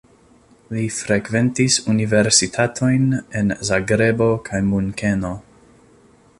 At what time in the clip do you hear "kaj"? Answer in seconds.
4.49-4.63